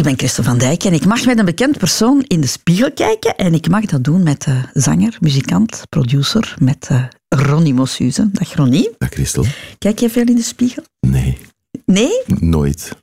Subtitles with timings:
[0.00, 2.92] Ik ben Christel van Dijk en ik mag met een bekend persoon in de spiegel
[2.92, 3.36] kijken.
[3.36, 8.28] En ik mag dat doen met uh, zanger, muzikant, producer, met uh, Ronnie Mossuze.
[8.32, 8.90] Dag Ronnie.
[8.98, 9.44] Dag Christel.
[9.78, 10.82] Kijk je veel in de spiegel?
[11.00, 11.38] Nee.
[11.84, 12.22] Nee?
[12.26, 12.96] Nooit.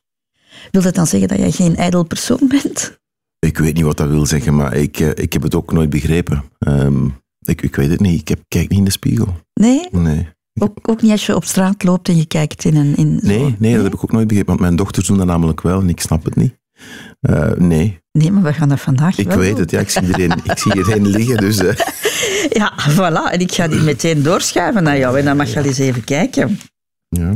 [0.71, 2.99] Wil dat dan zeggen dat jij geen ijdel persoon bent?
[3.39, 5.89] Ik weet niet wat dat wil zeggen, maar ik, uh, ik heb het ook nooit
[5.89, 6.43] begrepen.
[6.59, 8.21] Um, ik, ik weet het niet.
[8.21, 9.35] Ik heb, kijk niet in de spiegel.
[9.53, 9.87] Nee?
[9.91, 10.27] Nee.
[10.59, 12.95] Ook, ook niet als je op straat loopt en je kijkt in een...
[12.95, 14.49] In nee, nee, dat heb ik ook nooit begrepen.
[14.49, 16.56] Want mijn dochters doen dat namelijk wel en ik snap het niet.
[17.21, 17.99] Uh, nee.
[18.11, 19.59] Nee, maar we gaan dat vandaag Ik wel weet doen.
[19.59, 19.79] het, ja.
[19.79, 21.59] Ik zie iedereen, ik zie iedereen liggen, dus...
[21.61, 21.73] Uh.
[22.49, 23.31] Ja, voilà.
[23.31, 25.19] En ik ga die meteen doorschuiven naar jou.
[25.19, 26.59] En dan mag je al eens even kijken.
[27.09, 27.35] Ja.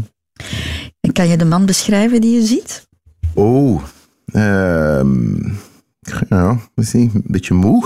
[1.00, 2.88] En kan je de man beschrijven die je ziet?
[3.34, 3.84] Oh,
[4.34, 5.58] um,
[6.30, 7.86] ja, misschien een beetje moe.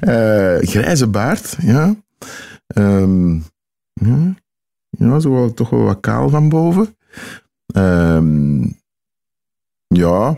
[0.00, 1.94] uh, grijze baard, ja.
[2.74, 3.44] Um,
[3.92, 4.34] ja.
[4.90, 6.96] Ja, zo wel, toch wel wat kaal van boven.
[7.76, 8.76] Um,
[9.92, 10.36] ja,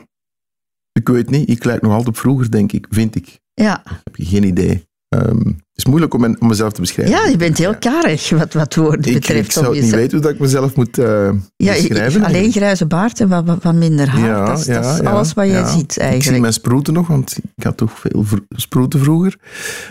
[0.92, 1.48] ik weet niet.
[1.48, 3.38] Ik lijk nog altijd op vroeger, denk ik, vind ik.
[3.54, 3.82] Ja.
[4.04, 4.86] Heb je geen idee.
[5.14, 7.16] Um, het is moeilijk om, om, mezelf te beschrijven.
[7.16, 9.44] Ja, je bent heel karig wat, wat woorden ik, betreft.
[9.44, 12.20] Ik zou niet weten hoe ik mezelf moet uh, ja, beschrijven.
[12.20, 14.28] Ik, alleen grijze baard en wat, wat minder haar.
[14.28, 16.14] Ja, dat is, ja, dat is alles wat je ziet eigenlijk.
[16.14, 19.36] Ik zie mijn sproeten nog, want ik had toch veel sproeten vroeger.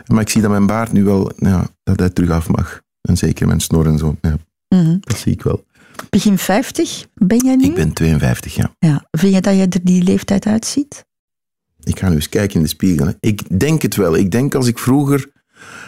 [0.08, 2.82] Maar ik zie dat mijn baard nu wel, ja, dat hij terug af mag.
[3.02, 4.16] En zeker mijn snor en zo.
[4.22, 4.38] Ja,
[4.70, 4.98] mm -hmm.
[5.00, 5.64] Dat zie ik wel.
[6.10, 7.64] Begin 50 ben jij nu?
[7.64, 8.76] Ik ben 52, ja.
[8.80, 9.08] ja.
[9.12, 11.06] Vind je dat je er die leeftijd uitziet?
[11.84, 13.06] Ik ga nu eens kijken in de spiegel.
[13.06, 13.12] Hè.
[13.20, 14.16] Ik denk het wel.
[14.16, 15.32] Ik denk als ik vroeger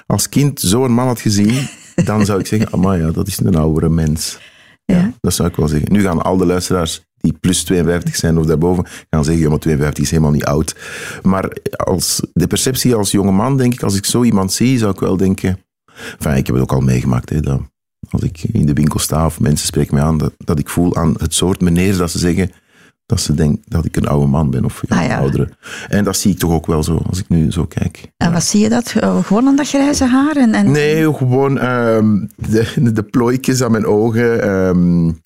[0.05, 1.67] als kind zo'n man had gezien,
[2.05, 4.39] dan zou ik zeggen, amai, ja, dat is een oudere mens.
[4.85, 4.95] Ja.
[4.95, 5.13] ja.
[5.21, 5.91] dat zou ik wel zeggen.
[5.91, 9.59] Nu gaan al de luisteraars die plus 52 zijn of daarboven, gaan zeggen, ja, maar
[9.59, 10.75] 52 is helemaal niet oud.
[11.23, 14.91] Maar als de perceptie als jonge man, denk ik, als ik zo iemand zie, zou
[14.91, 15.59] ik wel denken,
[16.17, 17.61] enfin, ik heb het ook al meegemaakt, hè, dat
[18.09, 20.95] als ik in de winkel sta of mensen spreken mij aan, dat, dat ik voel
[20.95, 22.51] aan het soort meneer dat ze zeggen
[23.05, 25.17] dat ze denken dat ik een oude man ben of ja, ah, ja.
[25.17, 25.49] oudere.
[25.87, 28.11] En dat zie ik toch ook wel zo, als ik nu zo kijk.
[28.17, 28.33] En ja.
[28.33, 28.95] wat zie je dat?
[29.25, 30.35] Gewoon aan dat grijze haar?
[30.35, 30.71] En, en...
[30.71, 34.49] Nee, gewoon um, de, de plooitjes aan mijn ogen.
[34.49, 35.19] Um,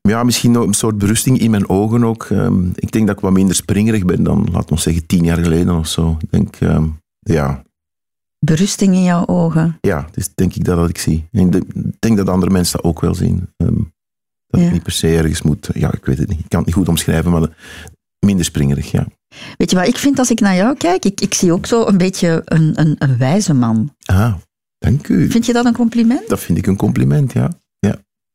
[0.00, 2.28] ja, misschien een soort berusting in mijn ogen ook.
[2.30, 5.38] Um, ik denk dat ik wat minder springerig ben dan, laat ons zeggen, tien jaar
[5.38, 6.16] geleden of zo.
[6.20, 6.56] Ik denk,
[7.20, 7.62] ja,
[8.44, 9.78] berusting in jouw ogen.
[9.80, 11.28] Ja, dus denk ik dat dat ik zie.
[11.30, 11.52] Ik
[11.98, 13.48] denk dat andere mensen dat ook wel zien.
[13.56, 13.92] Um,
[14.46, 14.66] dat ja.
[14.66, 15.70] ik niet per se ergens moet...
[15.72, 16.38] Ja, ik weet het niet.
[16.38, 17.48] Ik kan het niet goed omschrijven, maar
[18.18, 19.06] minder springerig, ja.
[19.56, 21.04] Weet je wat ik vind als ik naar jou kijk?
[21.04, 23.94] Ik, ik zie ook zo een beetje een, een, een wijze man.
[24.04, 24.34] Ah,
[24.78, 25.30] dank u.
[25.30, 26.28] Vind je dat een compliment?
[26.28, 27.50] Dat vind ik een compliment, ja.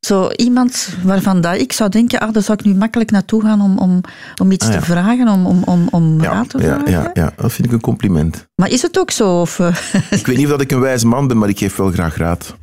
[0.08, 3.62] Zo iemand waarvan dat ik zou denken, ah, daar zou ik nu makkelijk naartoe gaan
[3.62, 4.02] om, om,
[4.42, 4.80] om iets Ah, ja.
[4.80, 6.92] te vragen, om, om, om, om Ja, raad te vragen.
[6.92, 8.48] ja, ja, dat vind ik een compliment.
[8.56, 9.42] Maar is het ook zo?
[9.42, 9.76] Of, eh,
[10.10, 12.18] Ik weet niet of dat ik een wijze man ben, maar ik geef wel graag
[12.18, 12.56] raad.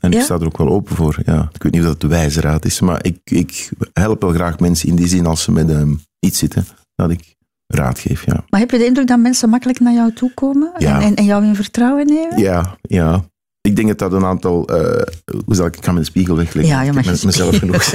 [0.00, 1.18] En ik sta er ook wel open voor.
[1.24, 1.48] Ja.
[1.52, 4.58] Ik weet niet of dat de wijze raad is, maar ik, ik help wel graag
[4.58, 7.34] mensen in die zin als ze met ehm, iets zitten, dat ik
[7.66, 8.26] raad geef.
[8.26, 10.96] Ja, maar heb je de indruk dat mensen makkelijk naar jou toe komen Ja.
[10.96, 12.38] en, en, en jou in vertrouwen nemen?
[12.38, 12.76] ja.
[12.82, 13.24] ja.
[13.68, 14.66] Ik denk dat dat een aantal...
[14.68, 15.02] eh,
[15.44, 15.76] hoe zal ik...
[15.76, 16.74] Ik ga mijn spiegel wegleggen.
[16.74, 17.92] Ja, je ik mag heb met je mezelf genoeg.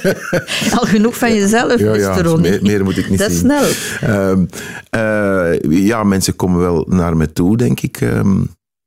[0.80, 3.50] Al genoeg van jezelf, Ja, ja, meer, meer moet ik niet Dat is zien.
[3.50, 3.64] snel.
[4.00, 4.44] Ehm,
[4.90, 8.42] eh, ja, mensen komen wel naar me toe, denk ik, ehm,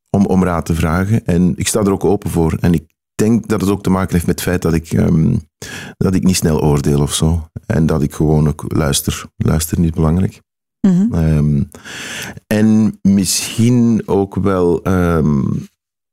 [0.09, 1.25] om, om raad te vragen.
[1.25, 2.57] En ik sta er ook open voor.
[2.59, 2.83] En ik
[3.15, 5.35] denk dat het ook te maken heeft met het feit dat ik, ehm,
[5.97, 7.47] dat ik niet snel oordeel of zo.
[7.65, 9.25] En dat ik gewoon ook luister.
[9.35, 10.41] Luister niet belangrijk.
[10.87, 11.63] Mhm.
[12.47, 14.81] En misschien ook wel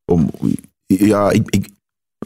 [0.04, 0.30] om.
[0.86, 1.68] Ja, ik, ik,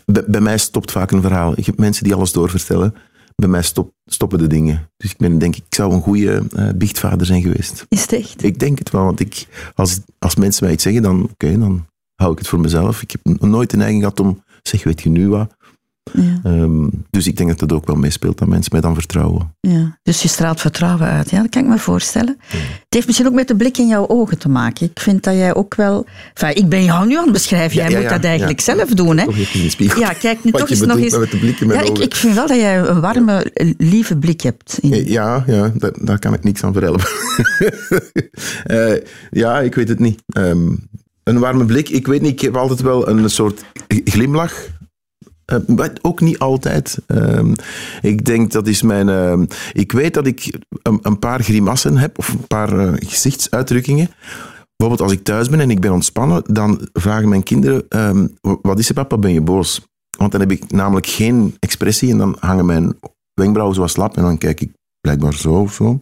[0.04, 1.52] bij, bij mij stopt vaak een verhaal.
[1.56, 2.94] Ik heb mensen die alles doorvertellen.
[3.34, 4.90] Bij mij stop, stoppen de dingen.
[4.96, 7.86] Dus ik ben, denk ik, ik zou een goede eh, biechtvader zijn geweest.
[7.88, 8.42] Is het echt?
[8.42, 11.86] Ik denk het wel, want ik, als, als mensen mij iets zeggen, dan, oké, dan
[12.14, 13.02] hou ik het voor mezelf.
[13.02, 15.54] Ik heb nooit de neiging gehad om, zeg, weet je nu wat?
[16.12, 19.54] Ja, Ehm, dus ik denk dat dat ook wel meespeelt, dat mensen mij dan vertrouwen.
[19.60, 19.96] ja.
[20.02, 21.30] Dus je straalt vertrouwen uit.
[21.30, 22.36] Ja, dat kan ik me voorstellen.
[22.48, 24.86] Het heeft misschien ook met de blik in jouw ogen te maken.
[24.86, 26.06] Ik vind dat jij ook wel...
[26.34, 27.76] Enfin, ik ben jou nu aan het beschrijven.
[27.76, 28.74] Ja, jij ja, moet ja, dat eigenlijk ja.
[28.74, 29.18] zelf doen.
[29.18, 29.24] Hè?
[29.98, 31.18] Ja, kijk nu Wat toch eens nog eens...
[31.18, 32.04] met de blik in mijn ja, ik, ogen.
[32.04, 34.78] ik vind wel dat jij een warme, lieve blik hebt.
[34.80, 35.06] In...
[35.06, 37.06] Ja, ja daar, daar kan ik niks aan verhelpen.
[38.64, 38.94] Eh,
[39.30, 40.22] ja, ik weet het niet.
[40.26, 40.68] Ehm,
[41.24, 43.64] een warme blik, ik weet niet, ik heb altijd wel een soort
[44.04, 44.52] glimlach.
[45.48, 46.98] Eh, maar ook niet altijd.
[47.06, 47.54] Ehm,
[48.00, 49.08] ik denk dat is mijn.
[49.08, 54.10] ehm, ik weet dat ik een, een paar grimassen heb, of een paar eh, gezichtsuitdrukkingen.
[54.76, 58.26] Bijvoorbeeld als ik thuis ben en ik ben ontspannen, dan vragen mijn kinderen: ehm,
[58.62, 59.18] Wat is er, papa?
[59.18, 59.86] Ben je boos?
[60.18, 62.98] Want dan heb ik namelijk geen expressie en dan hangen mijn
[63.34, 66.00] wenkbrauwen zo wat slap en dan kijk ik blijkbaar zo of zo.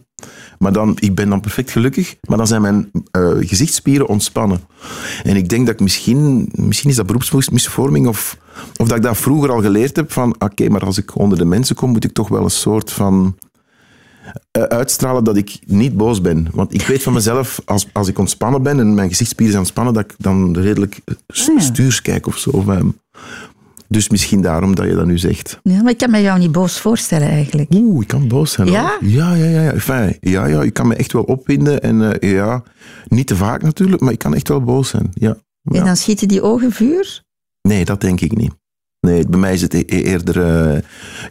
[0.59, 4.59] Maar dan, ik ben dan perfect gelukkig, maar dan zijn mijn eh, gezichtsspieren ontspannen.
[5.23, 8.37] En ik denk dat ik misschien, misschien is dat beroepsmisvorming of,
[8.77, 11.45] of dat ik dat vroeger al geleerd heb van, oké, maar als ik onder de
[11.45, 13.35] mensen kom, moet ik toch wel een soort van
[14.51, 16.47] eh, uitstralen dat ik niet boos ben.
[16.53, 19.93] Want ik weet van mezelf, als, als ik ontspannen ben en mijn gezichtspieren zijn ontspannen,
[19.93, 22.49] dat ik dan redelijk Ah, stuurs kijk of zo.
[22.49, 22.87] Of, ehm,
[23.87, 25.59] dus misschien daarom dat je dat nu zegt.
[25.63, 27.73] Ja, maar ik kan me jou niet boos voorstellen eigenlijk.
[27.73, 28.67] Oeh, ik kan boos zijn.
[28.71, 28.81] Ja?
[28.99, 29.09] hoor.
[29.09, 29.61] Ja, ja, ja.
[29.61, 31.81] Ja, Enfin, ja, ja, ik kan me echt wel opwinden.
[31.81, 32.63] En eh, ja,
[33.07, 35.11] niet te vaak natuurlijk, maar ik kan echt wel boos zijn.
[35.13, 35.37] Ja.
[35.61, 35.79] Ja.
[35.79, 37.23] En dan schieten die ogen vuur?
[37.61, 38.51] Nee, dat denk ik niet.
[38.99, 40.81] Nee, bij mij is het e- eerder eh,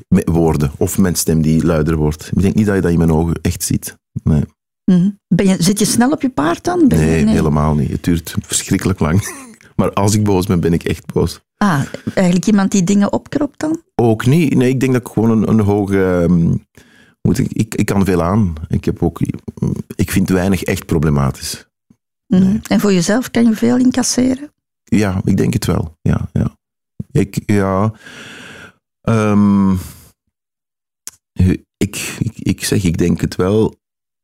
[0.08, 2.30] met woorden of mijn stem die luider wordt.
[2.36, 3.96] Ik denk niet dat je dat in mijn ogen echt ziet.
[4.22, 4.42] Nee,
[4.84, 5.08] Mhm.
[5.28, 6.88] Ben je, zit je snel op je paard dan?
[6.88, 7.90] Ben je- nee, helemaal niet.
[7.90, 9.44] Het duurt verschrikkelijk lang.
[9.76, 11.40] Maar als ik boos ben, ben ik echt boos.
[11.56, 11.82] Ah,
[12.14, 13.82] eigenlijk iemand die dingen opkropt dan?
[13.94, 14.54] Ook niet.
[14.54, 16.22] Nee, ik denk dat ik gewoon een, een hoge...
[16.22, 16.54] ehm,
[17.22, 18.54] moet ik, ik, ik kan veel aan.
[18.68, 19.20] Ik, heb ook,
[19.94, 21.66] ik vind weinig echt problematisch.
[22.26, 22.58] Mhm.
[22.68, 24.52] En voor jezelf kan je veel incasseren?
[24.84, 25.96] Ja, ik denk het wel.
[26.02, 26.56] Ja, ja.
[27.10, 27.92] Ik, ja.
[29.00, 29.72] ehm,
[31.76, 33.74] ik, ik, ik zeg, ik denk het wel.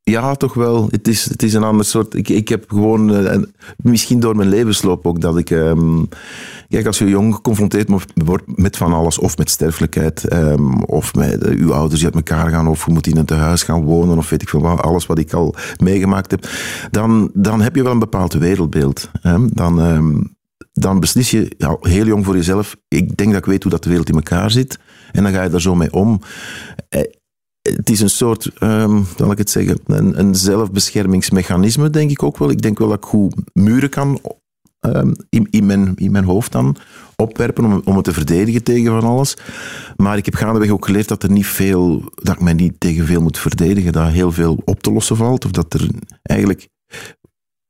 [0.04, 0.88] Ja, toch wel.
[0.90, 2.14] Het is, het is een ander soort.
[2.14, 5.50] Ik, ik heb gewoon, eh, en misschien door mijn levensloop ook, dat ik.
[5.50, 6.04] ehm,
[6.68, 11.44] kijk, als je jong geconfronteerd wordt met van alles, of met sterfelijkheid, ehm, of met
[11.44, 14.18] eh, uw ouders die uit elkaar gaan, of je moet in een tehuis gaan wonen,
[14.18, 16.48] of weet ik veel wat, alles wat ik al meegemaakt heb,
[16.90, 19.10] dan, dan heb je wel een bepaald wereldbeeld.
[19.20, 19.48] Hè?
[19.48, 20.20] Dan, ehm,
[20.72, 22.76] dan beslis je heel jong voor jezelf.
[22.88, 24.78] Ik denk dat ik weet hoe dat de wereld in elkaar zit.
[25.12, 26.20] En dan ga je daar zo mee om.
[27.62, 32.38] Het is een soort, ehm zal ik het zeggen, een, een zelfbeschermingsmechanisme, denk ik ook
[32.38, 32.50] wel.
[32.50, 34.20] Ik denk wel dat ik goed muren kan
[34.80, 36.76] ehm, in, in, mijn, in mijn hoofd dan
[37.16, 39.36] opwerpen om, om het te verdedigen tegen van alles.
[39.96, 43.06] Maar ik heb gaandeweg ook geleerd dat er niet veel, dat ik mij niet tegen
[43.06, 45.44] veel moet verdedigen, dat heel veel op te lossen valt.
[45.44, 45.88] Of dat er
[46.22, 46.68] eigenlijk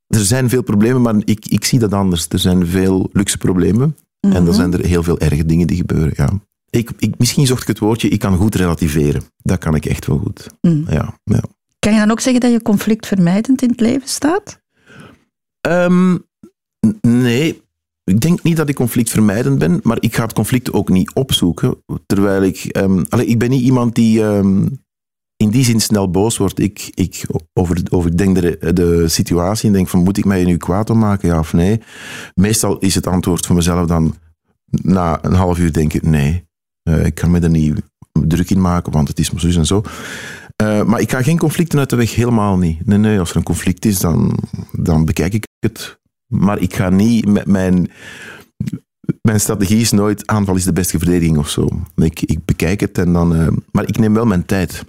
[0.06, 2.26] er zijn veel problemen, maar ik, ik zie dat anders.
[2.28, 3.96] Er zijn veel luxe problemen.
[4.20, 4.44] En Mhm.
[4.44, 6.12] dan zijn er heel veel erge dingen die gebeuren.
[6.16, 6.30] Ja.
[6.76, 9.22] Ik, ik, misschien zocht ik het woordje, ik kan goed relativeren.
[9.36, 10.46] Dat kan ik echt wel goed.
[10.60, 10.92] Mhm.
[10.92, 11.42] Ja, ja.
[11.78, 14.60] Kan je dan ook zeggen dat je conflictvermijdend in het leven staat?
[15.60, 16.16] Ehm,
[17.00, 17.62] nee,
[18.04, 21.82] ik denk niet dat ik conflictvermijdend ben, maar ik ga het conflict ook niet opzoeken.
[22.06, 22.78] Terwijl ik...
[23.08, 24.66] allee, ik ben niet iemand die ehm,
[25.36, 26.58] in die zin snel boos wordt.
[26.58, 30.90] Ik, ik over, overdenk de, de situatie en denk van, moet ik mij nu kwaad
[30.90, 31.80] om maken, ja of nee?
[32.34, 34.14] Meestal is het antwoord van mezelf dan,
[34.70, 36.50] na een half uur denken, nee,
[36.82, 37.80] eh, ik kan me er niet
[38.12, 39.82] druk in maken, want het is maar zo en zo.
[40.56, 42.86] Eh, maar ik ga geen conflicten uit de weg, helemaal niet.
[42.86, 44.38] Nee, nee, als er een conflict is, dan,
[44.72, 46.00] dan bekijk ik het.
[46.26, 47.90] Maar ik ga niet met mijn...
[49.22, 51.68] Mijn strategie is nooit aanval is de beste verdediging of zo.
[51.94, 53.34] Ik, ik bekijk het en dan...
[53.34, 54.84] eh, maar ik neem wel mijn tijd.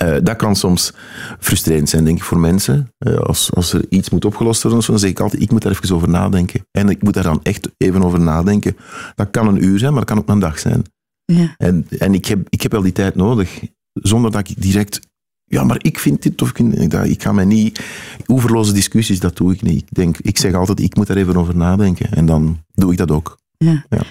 [0.00, 0.92] Eh, dat kan soms
[1.38, 2.92] frustrerend zijn, denk ik, voor mensen.
[2.98, 5.72] Eh, als, als er iets moet opgelost worden, dan zeg ik altijd, ik moet daar
[5.72, 6.66] even over nadenken.
[6.70, 8.76] En ik moet daar dan echt even over nadenken.
[9.14, 10.82] Dat kan een uur zijn, maar dat kan ook een dag zijn.
[11.24, 11.54] Ja.
[11.56, 13.60] En, en ik, heb, ik heb wel die tijd nodig.
[13.92, 15.00] Zonder dat ik direct...
[15.44, 17.06] Ja, maar ik vind dit of ik, vind dat.
[17.06, 17.80] ik ga mij niet...
[18.26, 19.82] Oeverloze discussies, dat doe ik niet.
[19.82, 22.12] Ik, denk, ik zeg altijd, ik moet daar even over nadenken.
[22.12, 23.38] En dan doe ik dat ook.
[23.56, 23.84] Ja.
[23.88, 24.02] Ja.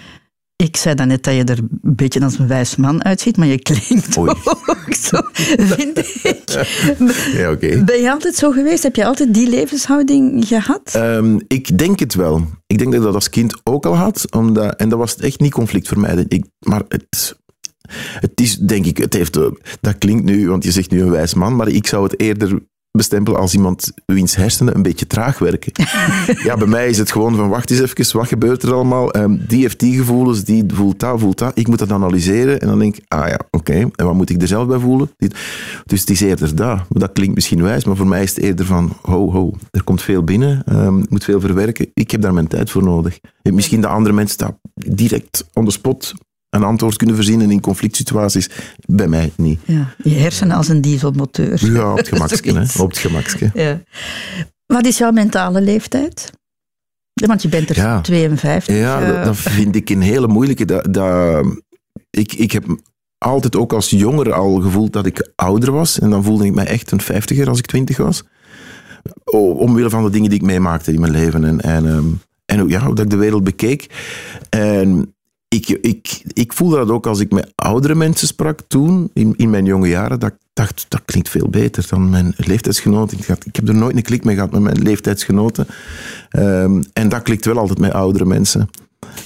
[0.63, 3.59] Ik zei daarnet dat je er een beetje als een wijs man uitziet, maar je
[3.59, 4.29] klinkt Oei.
[4.65, 5.21] ook zo,
[5.75, 6.41] vind ik.
[7.33, 7.55] Ja.
[7.83, 8.83] Ben je altijd zo geweest?
[8.83, 10.91] Heb je altijd die levenshouding gehad?
[10.93, 12.47] Ehm, ik denk het wel.
[12.67, 14.33] Ik denk dat ik dat als kind ook al had.
[14.33, 16.33] Omdat, en dat was echt niet conflictvermijdend.
[16.33, 17.37] Ik, maar het,
[18.19, 19.47] het is, denk ik, het heeft, eh,
[19.81, 22.59] dat klinkt nu, want je zegt nu een wijs man, maar ik zou het eerder
[22.91, 25.71] bestempelen als iemand wiens hersenen een beetje traag werken.
[26.47, 29.11] ja, bij mij is het gewoon van, wacht eens even, wat gebeurt er allemaal?
[29.11, 31.57] Ehm, die heeft die gevoelens, die voelt dat, voelt dat.
[31.57, 34.41] Ik moet dat analyseren en dan denk ik, ah ja, oké, en wat moet ik
[34.41, 35.11] er zelf bij voelen?
[35.85, 36.79] Dus het is eerder dat.
[36.89, 40.01] Dat klinkt misschien wijs, maar voor mij is het eerder van, ho, ho, er komt
[40.01, 40.63] veel binnen,
[41.03, 41.91] ik moet veel verwerken.
[41.93, 43.19] Ik heb daar mijn tijd voor nodig.
[43.41, 46.13] En misschien de andere mensen daar direct on the spot
[46.49, 48.49] een antwoord kunnen verzinnen in conflict situaties.
[48.85, 49.59] Bij mij niet.
[49.65, 51.71] Ja, je hersenen als een dieselmoteur.
[51.71, 52.53] Ja, op het gemakske.
[52.53, 52.81] hè.
[52.81, 53.51] Op het gemakske.
[53.53, 53.81] Ja.
[54.65, 56.31] Wat is jouw mentale leeftijd?
[57.13, 58.01] Want je bent er Ja.
[58.01, 58.75] 52.
[58.75, 60.65] Ja, eh, dat, dat vind ik een hele moeilijke.
[60.65, 61.45] Dat, dat,
[62.09, 62.65] ik, ik heb
[63.17, 65.99] altijd ook als jonger al gevoeld dat ik ouder was.
[65.99, 68.23] En dan voelde ik mij echt een vijftiger als ik twintig was.
[69.31, 71.43] Omwille van de dingen die ik meemaakte in mijn leven.
[71.43, 72.05] En, en, ehm,
[72.45, 73.87] en ja, hoe dat ik de wereld bekeek.
[74.49, 75.13] En
[75.49, 79.49] ik, ik, ik voelde dat ook als ik met oudere mensen sprak toen, in, in
[79.49, 80.19] mijn jonge jaren.
[80.19, 83.17] Dat ik dacht, dat klinkt veel beter dan mijn leeftijdsgenoten.
[83.17, 85.67] Ik, heb er nooit een klik mee gehad met mijn leeftijdsgenoten.
[86.29, 88.69] Ehm, en dat klikt wel altijd met oudere mensen.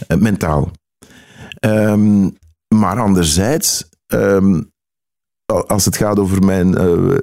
[0.08, 0.72] Eh, mentaal.
[1.60, 2.30] Ehm,
[2.76, 4.62] maar anderzijds, ehm,
[5.46, 6.76] al- als het gaat over mijn.
[6.78, 7.18] eh,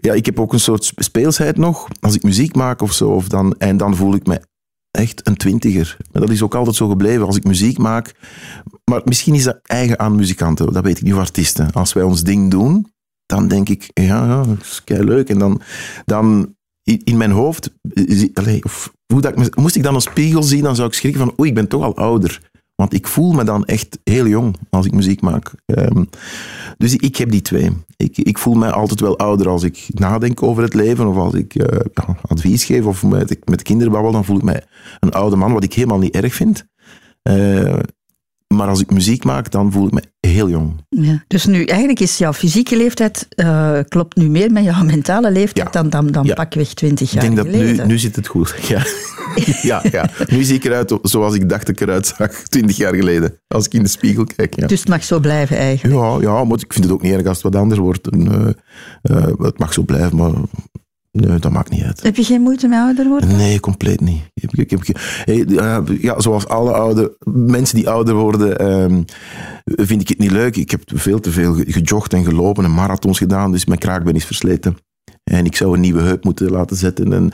[0.00, 1.88] ja, ik heb ook een soort sp- speelsheid nog.
[2.00, 4.40] Als ik muziek maak of zo, of dan, en dan voel ik me
[4.92, 5.96] echt een twintiger.
[6.12, 7.26] Maar dat is ook altijd zo gebleven.
[7.26, 8.14] Als ik muziek maak.
[8.84, 11.72] Maar misschien is dat eigen aan muzikanten, dat weet ik niet, of artiesten.
[11.72, 12.92] Als wij ons ding doen,
[13.26, 15.28] dan denk ik, ja, ja dat is kei leuk.
[15.28, 15.60] En dan,
[16.04, 18.60] dan in, mijn hoofd, eh, allez,
[19.12, 21.54] hoe dat moest ik dan een spiegel zien, dan zou ik schrikken van, oei, ik
[21.54, 22.50] ben toch al ouder.
[22.82, 25.52] Want ik voel me dan echt heel jong als ik muziek maak.
[25.66, 26.08] Um,
[26.78, 27.70] dus ik heb die twee.
[27.96, 31.34] Ik, ik voel me altijd wel ouder als ik nadenk over het leven of als
[31.34, 31.66] ik uh,
[32.22, 34.64] advies geef of met, met kinderen babbel, dan voel ik mij
[35.00, 36.66] een oude man, wat ik helemaal niet erg vind.
[37.30, 37.78] Uh,
[38.56, 40.84] maar als ik muziek maak, dan voel ik me heel jong.
[40.88, 45.30] Ja, dus nu, eigenlijk is jouw fysieke leeftijd, uh, klopt nu meer met jouw mentale
[45.30, 46.34] leeftijd dan, dan, dan ja.
[46.34, 48.54] pakweg 20 jaar Ik denk dat nu, nu zit het goed.
[48.68, 48.82] Ja.
[49.62, 52.94] ja, ja, nu zie ik eruit zoals ik dacht dat ik eruit zag 20 jaar
[52.94, 53.38] geleden.
[53.48, 54.60] Als ik in de spiegel kijk.
[54.60, 54.66] Ja.
[54.66, 56.00] Dus het mag zo blijven eigenlijk?
[56.00, 58.08] Ja, ja maar ik vind het ook niet erg als het wat anders wordt.
[58.08, 60.32] En, uh, uh, het mag zo blijven, maar
[61.12, 62.02] Nee, dat maakt niet uit.
[62.02, 63.36] Heb je geen moeite met ouder worden?
[63.36, 64.22] Nee, compleet niet.
[64.34, 65.50] Ik, ik, ik,
[66.00, 69.04] ja, zoals alle oude mensen die ouder worden, um,
[69.64, 70.56] vind ik het niet leuk.
[70.56, 74.24] Ik heb veel te veel gejogd en gelopen en marathons gedaan, dus mijn kraakbeen is
[74.24, 74.76] versleten.
[75.24, 77.32] En ik zou een nieuwe heup moeten laten zetten, en,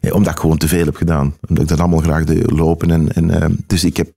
[0.00, 1.34] ja, omdat ik gewoon te veel heb gedaan.
[1.48, 2.90] Omdat ik dat allemaal graag deed, lopen.
[2.90, 4.12] En, en, uh, dus ik heb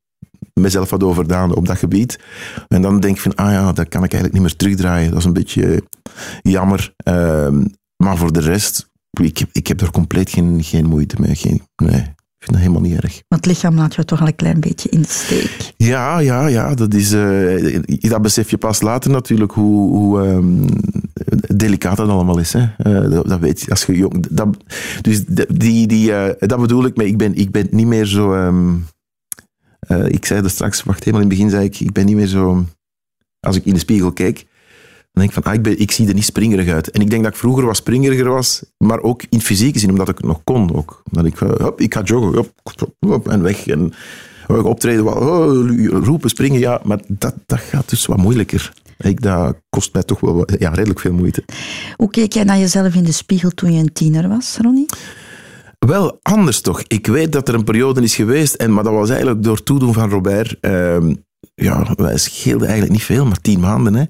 [0.53, 2.19] mezelf wat overdaan op dat gebied.
[2.67, 5.09] En dan denk ik van, ah ja, dat kan ik eigenlijk niet meer terugdraaien.
[5.09, 5.83] Dat is een beetje
[6.41, 6.93] jammer.
[7.07, 7.47] Uh,
[8.03, 11.35] maar voor de rest ik heb, ik heb er compleet geen, geen moeite mee.
[11.35, 13.21] Geen, nee, ik vind dat helemaal niet erg.
[13.27, 15.73] Maar het lichaam laat je toch al een klein beetje in de steek.
[15.77, 16.73] Ja, ja, ja.
[16.73, 20.65] Dat, is, uh, dat besef je pas later natuurlijk hoe, hoe um,
[21.55, 22.53] delicaat dat allemaal is.
[22.53, 22.61] Hè.
[22.61, 24.27] Uh, dat, dat, weet je als je jong...
[24.29, 24.57] Dat,
[25.01, 28.33] dus die, die, uh, dat bedoel ik, maar ik ben, ik ben niet meer zo...
[28.33, 28.85] Um,
[30.07, 32.27] ik zei er straks, wacht, helemaal in het begin zei ik, ik ben niet meer
[32.27, 32.65] zo...
[33.39, 34.45] Als ik in de spiegel kijk,
[35.11, 36.91] dan denk ik van, ah, ik, ben, ik zie er niet springerig uit.
[36.91, 40.09] En ik denk dat ik vroeger wat springeriger was, maar ook in fysieke zin, omdat
[40.09, 40.75] ik het nog kon.
[40.75, 41.01] Ook.
[41.11, 43.67] Dat ik, hop, ik ga joggen, hop, hop, en weg.
[43.67, 43.93] En
[44.47, 46.81] optreden, oh, roepen, springen, ja.
[46.83, 48.73] Maar dat, dat gaat dus wat moeilijker.
[48.97, 51.43] Ik, dat kost mij toch wel ja, redelijk veel moeite.
[51.95, 54.85] Hoe keek jij naar jezelf in de spiegel toen je een tiener was, Ronnie?
[55.79, 56.83] Wel anders toch.
[56.87, 59.93] Ik weet dat er een periode is geweest, en, maar dat was eigenlijk door toedoen
[59.93, 60.57] van Robert.
[60.61, 60.97] Uh,
[61.55, 63.95] ja, wij scheelden eigenlijk niet veel, maar tien maanden.
[63.95, 64.03] Hè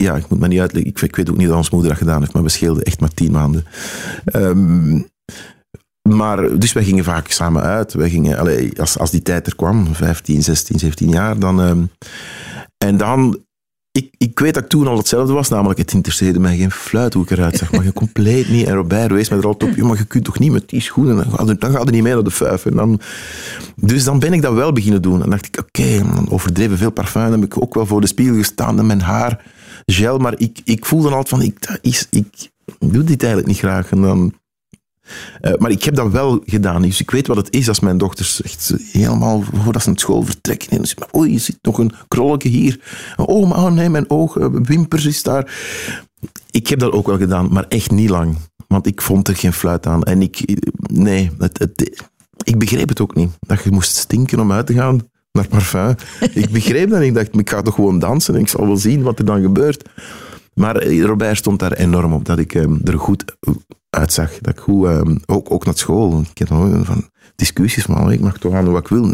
[0.00, 0.90] ja, ik moet me niet uitleggen.
[0.90, 3.00] Ik, ik, weet ook niet wat ons moeder dat gedaan heeft, maar we scheelden echt
[3.00, 3.64] maar tien maanden.
[4.34, 5.08] Um,
[6.08, 7.92] maar, dus wij gingen vaak samen uit.
[7.92, 8.38] Wij gingen,
[8.76, 11.58] als, als die tijd er kwam, 15, 16, 17 jaar, dan...
[11.58, 11.90] Um,
[12.78, 13.38] en dan...
[13.92, 17.14] Ik, ik weet dat ik toen al hetzelfde was, namelijk het interesseerde mij geen fluit
[17.14, 18.66] hoe ik eruit zag, maar je compleet niet.
[18.66, 21.16] En Robert wees mij er altijd op, maar je kunt toch niet met die schoenen,
[21.16, 22.66] dan gaat, dan gaat niet mee naar de vijf.
[22.66, 23.00] En dan,
[23.76, 25.22] dus dan ben ik dat wel beginnen doen.
[25.22, 28.36] En dacht ik, oké, overdreven veel parfum, dan heb ik ook wel voor de spiegel
[28.36, 29.44] gestaan en mijn haar
[29.92, 33.46] gel, maar ik, ik voel dan altijd van, ik, dat is, ik doe dit eigenlijk
[33.46, 33.90] niet graag.
[33.90, 34.34] En dan,
[35.40, 36.82] uh, maar ik heb dat wel gedaan.
[36.82, 40.22] Dus ik weet wat het is als mijn dochters echt helemaal voordat ze naar school
[40.22, 40.70] vertrekken.
[40.70, 42.80] En ze zeggen, oei, je zit nog een krolletje hier.
[43.16, 45.54] Oh, maar oh nee, mijn oog, uh, wimpers is daar.
[46.50, 48.36] Ik heb dat ook wel gedaan, maar echt niet lang.
[48.68, 50.02] Want ik vond er geen fluit aan.
[50.02, 50.60] En ik,
[50.92, 52.04] nee, het, het,
[52.42, 53.30] ik begreep het ook niet.
[53.40, 55.94] Dat je moest stinken om uit te gaan naar parfum.
[56.34, 57.00] ik begreep dat.
[57.00, 59.42] Ik dacht, ik ga toch gewoon dansen en ik zal wel zien wat er dan
[59.42, 59.88] gebeurt.
[60.54, 63.24] Maar eh, Robert stond daar enorm op, dat ik um, er goed
[63.90, 64.38] uitzag.
[64.38, 66.20] Dat ik goed, um, ook, ook naar school.
[66.30, 69.04] Ik heb dan van discussies van, ik mag toch aan wat ik wil.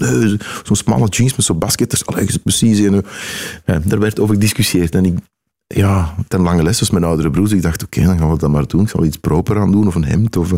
[0.62, 2.06] Zo'n smalle jeans met zo'n basketters.
[2.06, 2.80] Allee, precies.
[2.80, 4.94] En, uh, daar werd over gediscussieerd.
[4.94, 5.18] En ik,
[5.66, 7.52] ja, ten lange les was mijn oudere broer.
[7.52, 8.82] ik dacht, oké, dan gaan we dat maar doen.
[8.82, 10.36] Ik zal iets proper aan doen, of een hemd.
[10.36, 10.50] Of,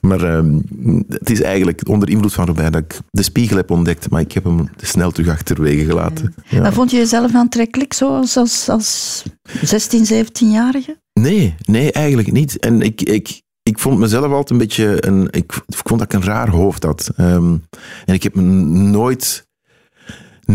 [0.00, 0.62] maar um,
[1.08, 4.10] het is eigenlijk onder invloed van Robert dat ik de spiegel heb ontdekt.
[4.10, 6.34] Maar ik heb hem snel terug achterwege gelaten.
[6.48, 6.72] Ja.
[6.72, 9.22] Vond je jezelf aantrekkelijk zo als, als, als
[9.62, 10.98] 16, 17-jarige?
[11.20, 12.58] Nee, nee, eigenlijk niet.
[12.58, 15.06] En ik, ik, ik vond mezelf altijd een beetje...
[15.06, 17.10] Een, ik, ik vond dat ik een raar hoofd had.
[17.16, 17.64] Um,
[18.04, 19.47] en ik heb me nooit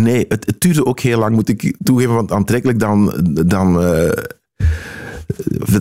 [0.02, 3.14] Nee, het, het, duurde ook heel lang, moet ik toegeven, want aantrekkelijk dan...
[3.46, 4.10] dan uh,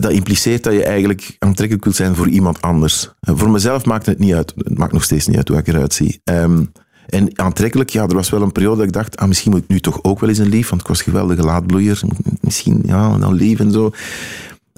[0.01, 3.09] dat impliceert dat je eigenlijk aantrekkelijk wilt zijn voor iemand anders.
[3.19, 4.53] Voor mezelf maakt het niet uit.
[4.57, 6.21] Het maakt nog steeds niet uit hoe ik eruit zie.
[6.23, 6.71] Um,
[7.05, 9.67] en aantrekkelijk, ja, er was wel een periode dat ik dacht, ah, misschien moet ik
[9.67, 12.01] nu toch ook wel eens een lief, want ik was geweldige laadbloeier.
[12.41, 13.91] Misschien, ja, dan lief en zo.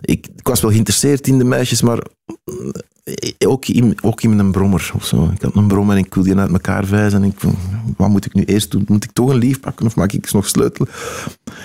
[0.01, 2.56] Ik, was wel geïnteresseerd in de meisjes, maar eh,
[3.48, 5.29] ook in, ook in een brommer of zo.
[5.34, 7.24] Ik had een brommer en ik wilde die uit elkaar vijzen.
[7.24, 7.39] En ik,
[7.98, 8.86] wat moet ik nu eerst doen?
[8.88, 10.89] Moet ik toch een lief pakken of maak ik nog sleutelen?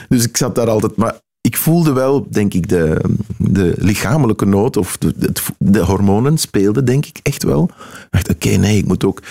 [0.09, 0.97] Dus ik zat daar altijd...
[0.97, 3.00] Maar ik voelde wel, denk ik, de,
[3.37, 7.71] de lichamelijke nood of de, de, hormonen speelden, denk ik, echt wel.
[7.90, 9.23] Ik dacht, oké, nee, ik moet ook...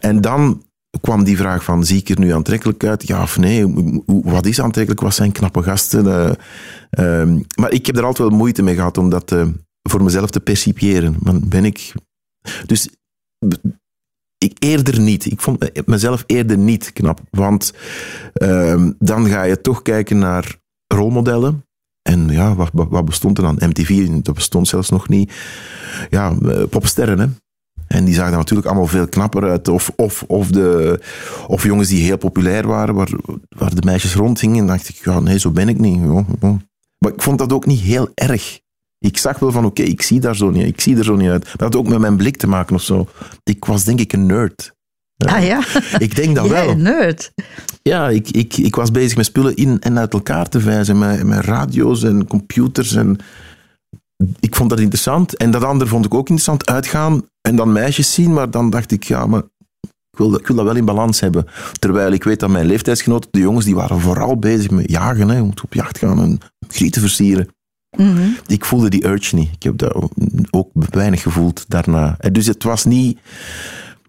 [0.00, 0.62] En dan
[1.00, 3.06] kwam die vraag van, zie ik er nu aantrekkelijk uit?
[3.06, 3.74] Ja of nee?
[4.06, 5.02] Wat is aantrekkelijk?
[5.02, 6.06] Wat zijn knappe gasten?
[6.06, 6.30] Uh,
[7.24, 9.32] uh, maar ik heb er altijd wel moeite mee gehad om dat...
[9.32, 9.46] Uh,
[9.88, 11.16] voor mezelf te percipiëren.
[11.20, 11.92] Dan ben ik...
[12.66, 12.88] Dus
[14.38, 15.24] ik eerder niet.
[15.24, 17.20] Ik vond mezelf eerder niet knap.
[17.30, 17.72] Want
[18.34, 21.64] uh, dan ga je toch kijken naar rolmodellen.
[22.02, 23.68] En ja, wat, wat, bestond er dan?
[23.68, 25.32] MTV, dat bestond zelfs nog niet.
[26.10, 27.26] Ja, eh, popsterren, hè.
[27.86, 29.68] En die zagen er natuurlijk allemaal veel knapper uit.
[29.68, 31.00] Of, of, of, de,
[31.46, 33.10] of jongens die heel populair waren, waar,
[33.48, 34.58] waar de meisjes rondgingen.
[34.58, 36.04] En dacht ik, ja, nee, zo ben ik niet.
[36.98, 38.60] Maar ik vond dat ook niet heel erg.
[39.06, 41.28] Ik zag wel van, oké, ik zie daar zo niet, ik zie er zo niet
[41.30, 41.44] uit.
[41.44, 43.08] Maar dat had ook met mijn blik te maken of zo.
[43.42, 44.74] Ik was denk ik een nerd.
[45.16, 45.62] Ah ja?
[45.98, 46.68] Ik denk dat wel.
[46.70, 47.32] een nerd.
[47.82, 50.98] Ja, ik, ik, ik was bezig met spullen in en uit elkaar te vijzen.
[50.98, 52.94] Met, met radio's en computers.
[52.94, 53.16] En
[54.40, 55.36] ik vond dat interessant.
[55.36, 56.66] En dat andere vond ik ook interessant.
[56.66, 58.32] Uitgaan en dan meisjes zien.
[58.32, 59.42] Maar dan dacht ik, ja, maar
[60.10, 61.46] ik wil, dat- ik wil dat wel in balans hebben.
[61.78, 65.28] Terwijl ik weet dat mijn leeftijdsgenoten, de jongens, die waren vooral bezig met jagen.
[65.28, 67.48] Hè, om op jacht gaan en grieten versieren.
[67.96, 68.28] Mhm.
[68.46, 69.48] Ik voelde die urge niet.
[69.54, 69.94] Ik heb dat
[70.50, 72.14] ook weinig gevoeld daarna.
[72.18, 73.18] En Dus het was niet...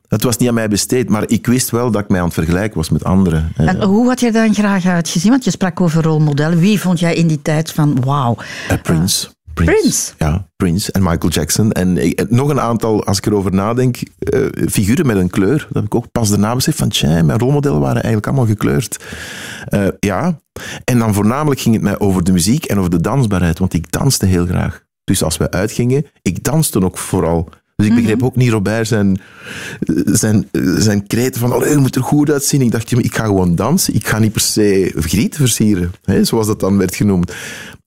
[0.07, 2.33] Het was niet aan mij besteed, maar ik wist wel dat ik mij aan het
[2.33, 3.51] vergelijken was met anderen.
[3.55, 5.31] En hoe had je dan graag uitgezien?
[5.31, 6.59] Want je sprak over rolmodellen.
[6.59, 8.37] Wie vond jij in die tijd van wauw?
[8.69, 9.27] Eh, Prince.
[9.65, 9.79] Prince.
[9.81, 10.13] Prince?
[10.17, 11.71] Ja, Prince en Michael Jackson.
[11.71, 15.57] En eh, nog een aantal, als ik erover nadenk, eh, figuren met een kleur.
[15.57, 19.03] Dat heb ik ook pas daarna beseft van, tja, mijn rolmodellen waren eigenlijk allemaal gekleurd.
[19.65, 20.39] Eh, ja,
[20.83, 23.91] en dan voornamelijk ging het mij over de muziek en over de dansbaarheid, want ik
[23.91, 24.85] danste heel graag.
[25.03, 27.49] Dus als we uitgingen, ik danste ook vooral.
[27.77, 29.19] Dus ik begreep ook niet Robert zijn,
[30.05, 32.61] zijn, zijn kreten van, je moet er goed uitzien.
[32.61, 33.93] Ik dacht, ik ga gewoon dansen.
[33.93, 37.33] Ik ga niet per se grieten versieren, hè, zoals dat dan werd genoemd.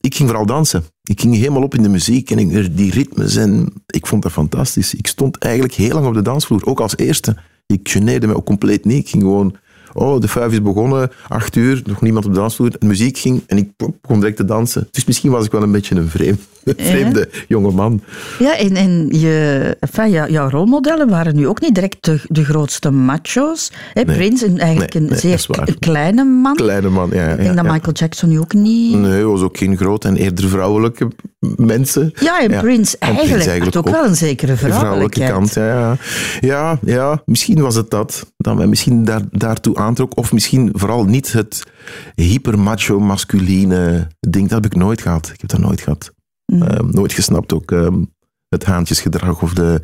[0.00, 0.84] Ik ging vooral dansen.
[1.02, 4.32] Ik ging helemaal op in de muziek en ik, die ritmes en ik vond dat
[4.32, 4.94] fantastisch.
[4.94, 7.36] Ik stond eigenlijk heel lang op de dansvloer, ook als eerste.
[7.66, 8.98] Ik geneerde me ook compleet niet.
[8.98, 9.56] Ik ging gewoon,
[9.92, 12.70] oh, de vijf is begonnen, acht uur, nog niemand op de dansvloer.
[12.70, 14.88] De muziek ging en ik begon direct te dansen.
[14.90, 16.40] Dus misschien was ik wel een beetje een vreemde,
[16.90, 18.02] vreemde jonge man.
[18.38, 22.90] Ja, en, en je, enfin, jouw rolmodellen waren nu ook niet direct de, de grootste
[22.90, 23.72] macho's.
[23.92, 24.16] Hè, Nee.
[24.16, 26.54] Prince, een, eigenlijk Nee, een nee, zeer kleine man.
[26.54, 27.24] Kleine man, ja.
[27.24, 27.64] ja, ik denk dat.
[27.64, 28.96] Michael Jackson nu ook niet...
[28.96, 31.08] Nee, was ook geen groot en eerder vrouwelijke
[31.56, 32.12] mensen.
[32.20, 32.60] Ja, en.
[32.60, 33.94] Prince En Prince eigenlijk, had ook, ook.
[33.94, 35.54] wel een zekere vrouwelijke kant.
[35.54, 35.96] Ja,
[36.40, 38.26] ja, ja, misschien was het dat.
[38.42, 40.16] Dat mij misschien daar, daartoe aantrok.
[40.16, 41.66] Of misschien vooral niet het
[42.14, 44.48] hyper-macho, masculine ding.
[44.48, 45.30] Dat heb ik nooit gehad.
[45.34, 46.12] Ik heb dat nooit gehad.
[46.46, 46.62] Mm.
[46.62, 47.72] Ehm, nooit gesnapt ook.
[47.72, 48.02] ehm,
[48.50, 49.80] het haantjesgedrag of de...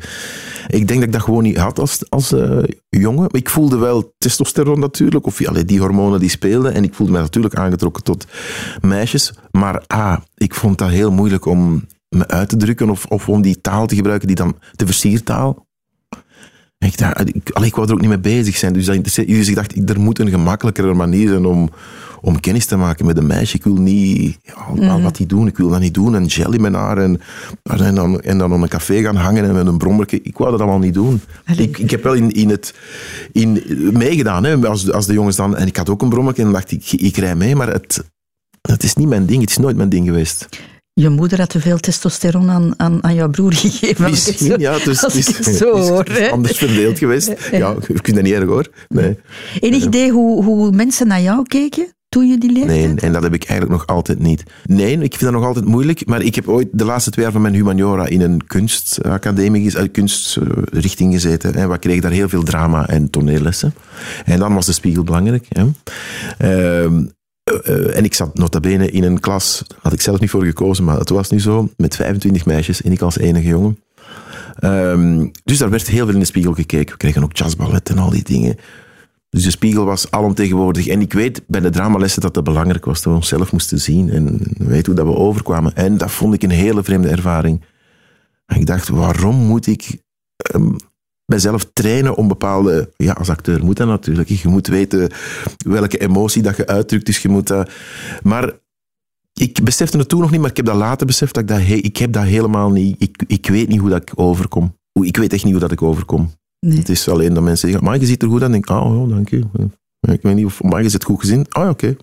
[0.67, 3.27] Ik denk dat ik dat gewoon niet had als, als eh, jongen.
[3.31, 6.73] Ik voelde wel testosteron natuurlijk, of allee, die hormonen die speelden.
[6.73, 8.27] En ik voelde mij natuurlijk aangetrokken tot
[8.81, 9.33] meisjes.
[9.51, 13.41] Maar ah, ik vond dat heel moeilijk om me uit te drukken of, of om
[13.41, 15.66] die taal te gebruiken, die dan de versiertaal.
[16.77, 18.73] En Ik, dacht, ik, allee, ik wou er ook niet mee bezig zijn.
[18.73, 21.69] Dus, dat dus ik dacht, er moet een gemakkelijkere manier zijn om,
[22.21, 23.55] om kennis te maken met een meisje.
[23.55, 24.37] Ik wil niet
[24.75, 26.15] ja, wat die doen, ik wil dat niet doen.
[26.15, 27.21] En in mijn haar en,
[27.63, 30.21] en, dan, en dan op een café gaan hangen en met een brommerke.
[30.21, 31.21] Ik wou dat allemaal niet doen.
[31.45, 31.67] Allee.
[31.67, 32.73] Ik, ik heb wel in, in het,
[33.31, 33.63] in,
[33.93, 35.55] meegedaan hè, als, als de jongens dan.
[35.55, 38.03] En ik had ook een brommerke en dan dacht ik, ik rij mee, maar het,
[38.61, 39.41] het is niet mijn ding.
[39.41, 40.47] Het is nooit mijn ding geweest.
[40.99, 44.05] Je moeder had te veel testosteron aan, aan, aan jouw broer gegeven.
[44.05, 44.77] ik Misschien, zo- ja.
[44.83, 46.09] Dus, het ik is, het zo is- hoor.
[46.09, 47.33] is anders verdeeld geweest.
[47.51, 48.67] Ja, je kunt dat niet erg hoor.
[48.87, 49.17] Nee.
[49.59, 53.23] Enig idee hoe, hoe mensen naar jou keken toen je die leeftijd Nee, en dat
[53.23, 54.43] heb ik eigenlijk nog altijd niet.
[54.65, 56.05] Nee, ik vind dat nog altijd moeilijk.
[56.05, 59.83] Maar ik heb ooit de laatste twee jaar van mijn humaniora in een kunstacademie, eh,
[59.91, 61.53] kunstrichting gezeten.
[61.55, 63.73] En we kregen daar heel veel drama en toneellessen.
[64.25, 65.45] En dan was de spiegel belangrijk.
[65.49, 65.65] Hè.
[66.37, 67.05] Ehm,
[67.47, 70.45] eh, eh, en ik zat nota bene in een klas, had ik zelf niet voor
[70.45, 73.79] gekozen, maar het was nu zo, met 25 meisjes en ik als enige jongen.
[74.59, 76.91] Ehm, dus daar werd heel veel in de spiegel gekeken.
[76.91, 78.57] We kregen ook jazzballet en al die dingen.
[79.29, 80.87] Dus de spiegel was alomtegenwoordig.
[80.87, 84.09] En ik weet bij de dramalessen dat dat belangrijk was, dat we onszelf moesten zien
[84.09, 85.75] en weten hoe dat we overkwamen.
[85.75, 87.61] En dat vond ik een hele vreemde ervaring.
[88.45, 89.97] En ik dacht, waarom moet ik
[91.27, 92.89] ehm, mezelf trainen om bepaalde...
[92.95, 94.29] Ja, als acteur moet dat natuurlijk.
[94.29, 95.09] Je moet weten
[95.57, 97.69] welke emotie dat je uitdrukt, dus je moet dat...
[98.23, 98.51] Maar
[99.33, 101.33] ik besefte het toen nog niet, maar ik heb dat later beseft.
[101.33, 102.95] Dat ik, dat, he- ik heb dat helemaal niet...
[103.01, 104.75] Ik, ik weet niet hoe dat ik overkom.
[104.91, 106.31] Hoe- Ik weet echt niet hoe dat ik overkom.
[106.59, 106.77] Nee.
[106.77, 108.51] Het is alleen dat mensen zeggen, maar je ziet er goed aan.
[108.51, 109.43] denk ik, oh, oh, dank je.
[110.01, 111.45] Ik weet niet of, maar je zit goed gezien.
[111.49, 111.95] Ah, ja, oké.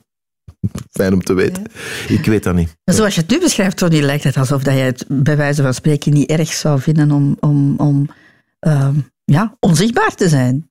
[0.91, 1.63] Fijn om te weten.
[2.09, 2.77] Ik weet dat niet.
[2.85, 5.75] Zoals je het nu beschrijft, Tony, lijkt het alsof dat je het bij wijze van
[5.75, 8.09] spreken niet erg zou vinden om, om, om
[8.59, 10.71] ehm, ja, onzichtbaar te zijn.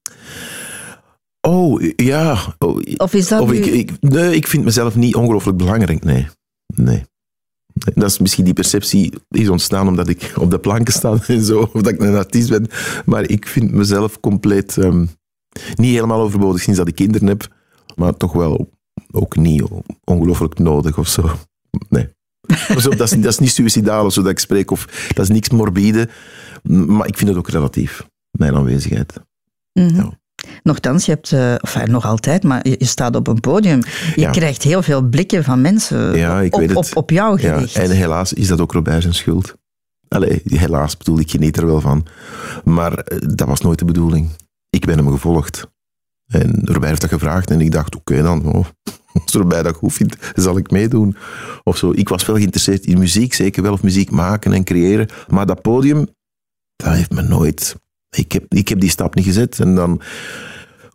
[1.41, 2.55] Oh, ja.
[2.59, 6.03] Oh, Of is dat of ik, ik, nee, ik vind mezelf niet ongelooflijk belangrijk.
[6.03, 6.27] Nee.
[6.75, 7.03] nee.
[7.73, 11.59] Dat is misschien die perceptie is ontstaan omdat ik op de planken sta en zo,
[11.73, 12.67] of dat ik een artiest ben.
[13.05, 15.05] Maar ik vind mezelf compleet ehm,
[15.75, 17.47] niet helemaal overbodig sinds dat ik kinderen heb,
[17.95, 18.69] maar toch wel
[19.11, 19.63] ook niet
[20.03, 21.29] ongelooflijk nodig of zo.
[21.89, 22.09] Nee.
[22.77, 25.29] Zo, dat, is, dat is niet suicidaal of zo dat ik spreek, of dat is
[25.29, 26.09] niks morbide,
[26.63, 28.07] maar ik vind het ook relatief,
[28.43, 29.13] mijn aanwezigheid.
[29.71, 30.17] Ja.
[30.63, 33.81] Nochtans, je hebt, uh, of nog altijd, maar je, staat op een podium.
[34.15, 36.77] Je krijgt heel veel blikken van mensen ja, ik op, weet het.
[36.77, 37.73] Op, op jou gericht.
[37.73, 39.55] Ja, en helaas is dat ook Robert zijn schuld.
[40.07, 42.05] Allee, helaas bedoel ik, geniet er wel van.
[42.63, 44.29] Maar eh, dat was nooit de bedoeling.
[44.69, 45.67] Ik ben hem gevolgd.
[46.27, 48.65] En Robert heeft dat gevraagd en ik dacht, oké dan, oh,
[49.23, 51.15] als Robert dat goed vindt, zal ik meedoen.
[51.63, 51.91] Of zo.
[51.91, 55.09] Ik was wel geïnteresseerd in muziek, zeker wel, of muziek maken en creëren.
[55.27, 56.07] Maar dat podium,
[56.75, 57.75] dat heeft me nooit...
[58.15, 59.59] Ik heb, ik heb die stap niet gezet.
[59.59, 60.01] En dan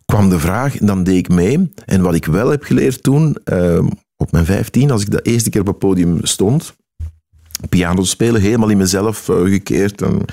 [0.05, 1.73] kwam de vraag en dan deed ik mee.
[1.85, 5.51] En wat ik wel heb geleerd toen, uh, op mijn vijftien, als ik de eerste
[5.51, 6.77] keer op het podium stond,
[7.69, 10.03] piano spelen, helemaal in mezelf uh, gekeerd.
[10.03, 10.25] En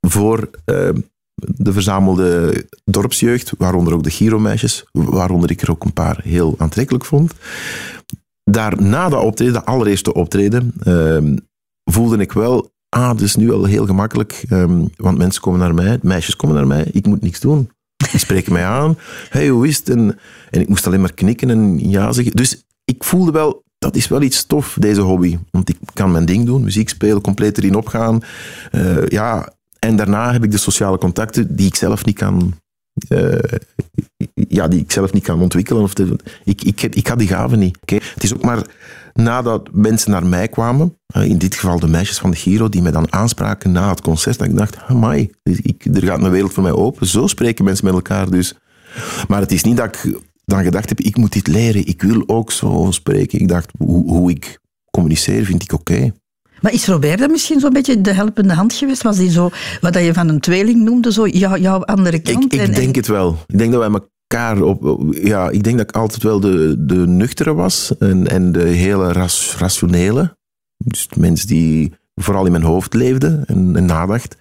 [0.00, 0.88] voor uh,
[1.34, 7.04] de verzamelde dorpsjeugd, waaronder ook de Giro-meisjes, waaronder ik er ook een paar heel aantrekkelijk
[7.04, 7.32] vond.
[8.44, 11.36] Daarna dat optreden, de allereerste optreden, uh,
[11.84, 15.98] voelde ik wel, ah, is nu al heel gemakkelijk, um, want mensen komen naar mij,
[16.02, 17.70] meisjes komen naar mij, ik moet niks doen.
[18.10, 18.98] Die spreken mij aan.
[19.28, 19.88] Hey, hoe is het?
[19.88, 20.18] En,
[20.50, 22.36] en ik moest alleen maar knikken en ja zeggen.
[22.36, 25.38] Dus ik voelde wel, dat is wel iets tof, deze hobby.
[25.50, 28.20] Want ik kan mijn ding doen, muziek spelen, compleet erin opgaan.
[28.72, 32.54] Uh, ja, en daarna heb ik de sociale contacten die ik zelf niet kan...
[33.08, 33.34] Uh,
[34.48, 35.82] ja, die ik zelf niet kan ontwikkelen.
[35.82, 35.92] Of
[36.44, 37.78] ik, ik, ik had die gaven niet.
[37.82, 38.00] Okay?
[38.14, 38.66] Het is ook maar
[39.14, 42.82] nadat mensen naar mij kwamen, eh, in dit geval de meisjes van de Giro, die
[42.82, 46.52] mij dan aanspraken na het concert, dat ik dacht, amai, ik, er gaat een wereld
[46.52, 47.06] voor mij open.
[47.06, 48.54] Zo spreken mensen met elkaar dus.
[49.28, 52.22] Maar het is niet dat ik dan gedacht heb, ik moet dit leren, ik wil
[52.26, 53.40] ook zo spreken.
[53.40, 54.58] Ik dacht, hoe, hoe ik
[54.90, 56.12] communiceer vind ik oké.
[56.60, 59.02] Maar is Robert dan misschien zo'n beetje de helpende hand geweest?
[59.02, 62.52] Was hij zo, wat je van een tweeling noemde, zo jou, jouw andere kant?
[62.54, 63.36] Ik, ik denk het wel.
[63.46, 64.00] Ik denk dat wij
[64.32, 65.06] elkaar op...
[65.10, 69.12] Ja, ik denk dat ik altijd wel de, de nuchtere was en, en de hele
[69.58, 70.36] rationele.
[70.76, 74.36] Dus mensen die vooral in mijn hoofd leefden en, en nadacht.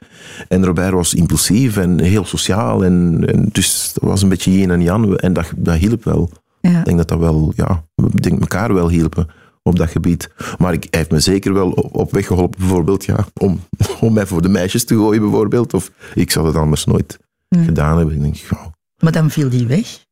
[0.48, 2.86] En Robert was impulsief en heel sociaal.
[2.86, 5.14] En, en dus dat was een beetje yin en yang.
[5.16, 6.30] En dat, dat hielp wel.
[6.62, 6.80] Ja.
[6.80, 7.54] Ik denk dat dat wel...
[7.56, 9.28] Ja, ik denk elkaar wel hielpen
[9.64, 10.30] op dat gebied.
[10.58, 13.60] Maar ik, hij heeft me zeker wel op weg geholpen, bijvoorbeeld, ja, om,
[14.00, 15.74] om mij voor de meisjes te gooien, bijvoorbeeld.
[15.74, 18.16] Of ik zou dat anders nooit gedaan hebben.
[18.16, 18.36] Ik denk,
[19.02, 20.06] Maar dan viel die weg?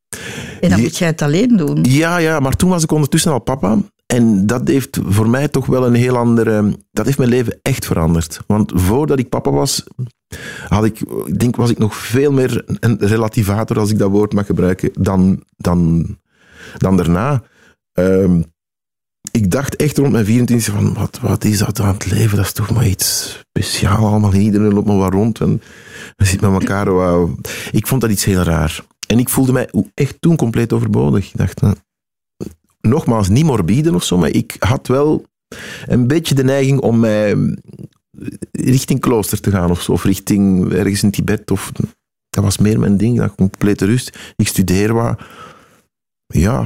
[0.61, 1.83] En dan moet jij het alleen doen?
[1.83, 3.77] Ja, ja, maar toen was ik ondertussen al papa.
[4.05, 6.77] En dat heeft voor mij toch wel een heel andere...
[6.91, 8.39] Dat heeft mijn leven echt veranderd.
[8.47, 9.83] Want voordat ik papa was,
[10.67, 14.33] had ik, ik denk, was ik nog veel meer een relativator, als ik dat woord
[14.33, 16.05] mag gebruiken, dan, dan,
[16.77, 17.43] dan daarna.
[17.93, 18.45] Um,
[19.31, 22.37] ik dacht echt rond mijn 24 van, wat, wat is dat aan het leven?
[22.37, 24.33] Dat is toch maar iets speciaals allemaal.
[24.33, 25.61] Iedereen loopt maar wat rond en
[26.15, 26.91] we zitten met elkaar.
[26.91, 27.39] Wow.
[27.71, 28.85] Ik vond dat iets heel raar.
[29.07, 31.27] En ik voelde mij echt toen compleet overbodig.
[31.27, 31.75] Ik dacht, nou,
[32.81, 35.25] nogmaals, niet morbide of zo, maar ik had wel
[35.85, 37.55] een beetje de neiging om mij
[38.51, 39.91] richting klooster te gaan of zo.
[39.91, 41.51] Of richting ergens in Tibet.
[41.51, 41.71] Of,
[42.29, 43.17] dat was meer mijn ding.
[43.17, 44.33] Dat complete rust.
[44.35, 45.21] Ik studeer wat.
[46.25, 46.65] Ja,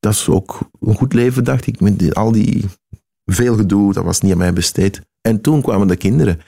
[0.00, 1.80] dat is ook een goed leven, dacht ik.
[1.80, 2.64] Met al die
[3.24, 5.00] veel gedoe, dat was niet aan mij besteed.
[5.20, 6.40] En toen kwamen de kinderen.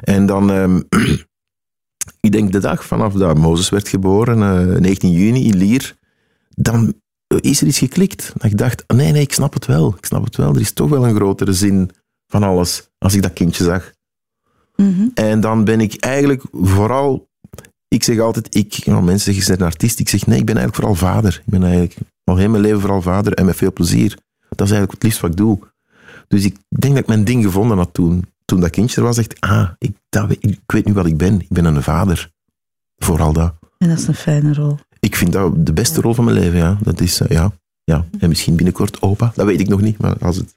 [0.00, 0.80] En dan, ehm,
[2.26, 5.96] ik denk de dag vanaf dat Mozes werd geboren, uh, eh, 19 juni in Lier,
[6.48, 6.94] dan
[7.40, 8.32] is er iets geklikt.
[8.34, 9.94] Dat ik dacht, nee, nee, ik snap het wel.
[9.98, 10.54] Ik snap het wel.
[10.54, 11.90] Er is toch wel een grotere zin
[12.26, 13.92] van alles als ik dat kindje zag.
[14.76, 15.08] Mhm.
[15.14, 17.30] En dan ben ik eigenlijk vooral
[17.92, 19.98] ik zeg altijd, ik, nou, mensen zeggen, een artiest.
[19.98, 21.42] Ik zeg, nee, ik ben eigenlijk vooral vader.
[21.44, 24.18] Ik ben eigenlijk al heel mijn leven vooral vader en met veel plezier.
[24.48, 25.58] Dat is eigenlijk het liefst wat ik doe.
[26.28, 28.24] Dus ik denk dat ik mijn ding gevonden had toen.
[28.44, 31.40] Toen dat kindje er was, dacht ah, ik, dat, ik weet nu wat ik ben.
[31.40, 32.30] Ik ben een vader.
[32.96, 33.54] Vooral dat.
[33.78, 34.78] En dat is een fijne rol.
[35.00, 36.78] Ik vind dat de beste rol van mijn leven, ja.
[36.80, 37.52] Dat is, uh, ja.
[37.84, 38.04] ja.
[38.18, 39.98] En misschien binnenkort opa, dat weet ik nog niet.
[39.98, 40.54] Maar als het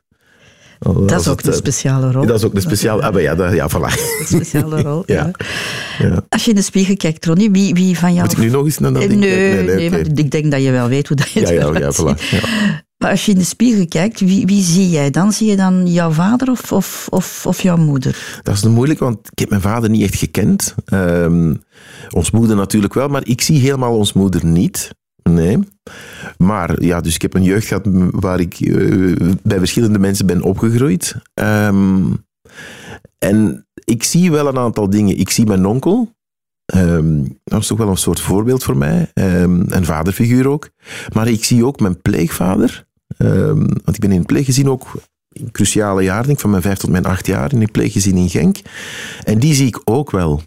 [0.80, 2.26] dat is ook een eh, speciale rol.
[2.26, 3.02] Dat is ook een speciale...
[3.02, 4.20] Ah, ja, dat, ja, voilà.
[4.20, 5.32] Een speciale rol, ja.
[6.00, 6.26] ja.
[6.30, 8.24] Als je in de spiegel kijkt, Ronnie, wie, wie van jou...
[8.24, 10.72] Moet ik nu nog eens naar dat nee, nee, nee, nee ik denk dat je
[10.72, 12.44] wel weet hoe dat je ja, ja, ja, voilà.
[12.98, 15.32] Maar als je in de spiegel kijkt, wie, wie zie jij dan?
[15.32, 18.40] Zie je dan jouw vader of, of, of, of jouw moeder?
[18.44, 20.76] Dat is moeilijk, want ik heb mijn vader niet echt gekend.
[20.94, 21.64] Um,
[22.10, 24.90] ons moeder natuurlijk wel, maar ik zie helemaal ons moeder niet.
[25.30, 25.60] Nee.
[26.38, 30.42] Maar ja, dus ik heb een jeugd gehad waar ik uh, bij verschillende mensen ben
[30.42, 31.16] opgegroeid.
[31.34, 32.26] Um,
[33.18, 35.18] en ik zie wel een aantal dingen.
[35.18, 36.14] Ik zie mijn onkel.
[36.76, 39.12] Um, dat is toch wel een soort voorbeeld voor mij.
[39.14, 40.70] Um, een vaderfiguur ook.
[41.14, 42.86] Maar ik zie ook mijn pleegvader.
[43.18, 44.92] want ik ben in een pleeggezin ook
[45.52, 48.58] cruciale jaar, denk van mijn vijf tot mijn acht jaar, in een pleeggezin in Genk.
[49.24, 50.42] En die zie ik ook wel.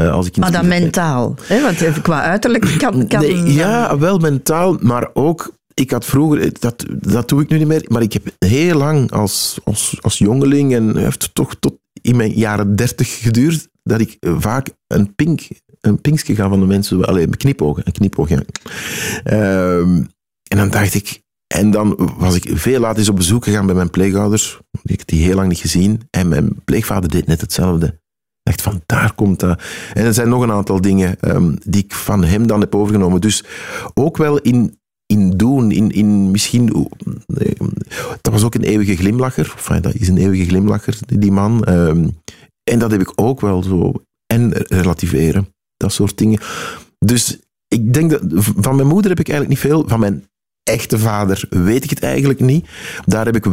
[0.00, 1.62] Uh, als ik maar dan mentaal, hè?
[1.62, 3.06] want qua uiterlijk kan...
[3.06, 5.56] kan nee, ja, wel mentaal, maar ook...
[5.74, 9.12] Ik had vroeger, dat, dat doe ik nu niet meer, maar ik heb heel lang
[9.12, 14.16] als, als, als jongeling, en heeft toch tot in mijn jaren dertig geduurd, dat ik
[14.20, 15.48] vaak een pink,
[15.80, 17.04] een pinkje ga van de mensen.
[17.04, 18.42] Alleen knipogen, een knipoog, ja.
[19.24, 20.02] Ehm,
[20.48, 21.22] en dan dacht ik,
[21.54, 24.60] en dan was ik veel later eens op bezoek gegaan bij mijn pleegouders.
[24.82, 26.00] Ik had die heel lang niet gezien.
[26.10, 28.00] En mijn pleegvader deed net hetzelfde.
[28.54, 29.62] Van, daar komt dat.
[29.94, 33.20] En er zijn nog een aantal dingen um, die ik van hem dan heb overgenomen.
[33.20, 33.44] Dus
[33.94, 36.88] ook wel in, in doen, in, in misschien...
[38.20, 39.52] Dat was ook een eeuwige glimlacher.
[39.56, 41.68] Enfin, dat is een eeuwige glimlacher, die man.
[41.68, 42.16] Um,
[42.70, 43.92] en dat heb ik ook wel zo.
[44.26, 46.40] En relativeren, dat soort dingen.
[46.98, 48.20] Dus ik denk dat...
[48.56, 49.88] Van mijn moeder heb ik eigenlijk niet veel.
[49.88, 50.24] Van mijn
[50.62, 52.68] echte vader weet ik het eigenlijk niet.
[53.04, 53.44] Daar heb ik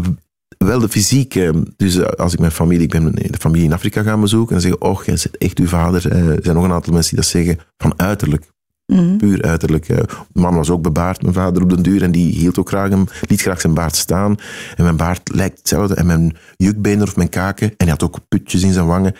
[0.58, 1.40] wel de fysiek.
[1.76, 4.62] Dus eh, als ik mijn familie, ik ben de familie in Afrika gaan bezoeken en
[4.62, 6.12] zeggen, oh, jij zit echt uw vader.
[6.12, 8.54] Eh, er zijn nog een aantal mensen die dat zeggen van uiterlijk.
[8.86, 9.18] Mm.
[9.18, 9.88] Puur uiterlijk.
[9.88, 12.04] Mijn man was ook bebaard, mijn vader op den duur.
[12.04, 14.36] En die hield ook graag, hem, liet graag zijn baard staan.
[14.76, 15.96] En mijn baard lijkt hetzelfde.
[15.96, 17.68] En mijn jukbenen of mijn kaken.
[17.68, 19.16] En hij had ook putjes in zijn wangen.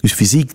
[0.00, 0.52] Dus fysiek